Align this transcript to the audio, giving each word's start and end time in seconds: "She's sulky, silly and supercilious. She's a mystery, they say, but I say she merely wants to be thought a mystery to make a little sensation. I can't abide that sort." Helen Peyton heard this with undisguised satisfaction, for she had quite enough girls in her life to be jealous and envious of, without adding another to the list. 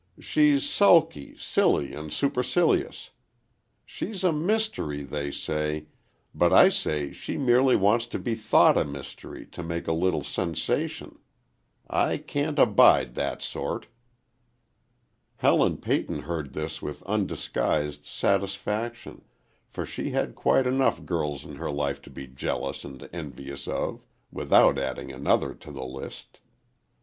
"She's 0.19 0.67
sulky, 0.67 1.37
silly 1.37 1.93
and 1.93 2.11
supercilious. 2.11 3.11
She's 3.85 4.23
a 4.23 4.31
mystery, 4.31 5.03
they 5.03 5.29
say, 5.29 5.89
but 6.33 6.51
I 6.51 6.69
say 6.69 7.11
she 7.13 7.37
merely 7.37 7.75
wants 7.75 8.07
to 8.07 8.17
be 8.17 8.33
thought 8.33 8.77
a 8.77 8.83
mystery 8.83 9.45
to 9.51 9.61
make 9.61 9.87
a 9.87 9.93
little 9.93 10.23
sensation. 10.23 11.19
I 11.87 12.17
can't 12.17 12.57
abide 12.57 13.13
that 13.13 13.43
sort." 13.43 13.85
Helen 15.35 15.77
Peyton 15.77 16.21
heard 16.23 16.53
this 16.53 16.81
with 16.81 17.03
undisguised 17.03 18.03
satisfaction, 18.03 19.23
for 19.67 19.85
she 19.85 20.09
had 20.09 20.33
quite 20.33 20.65
enough 20.65 21.05
girls 21.05 21.45
in 21.45 21.57
her 21.57 21.69
life 21.71 22.01
to 22.01 22.09
be 22.09 22.25
jealous 22.25 22.83
and 22.83 23.07
envious 23.13 23.67
of, 23.67 24.03
without 24.31 24.79
adding 24.79 25.11
another 25.13 25.53
to 25.53 25.69
the 25.71 25.85
list. 25.85 26.39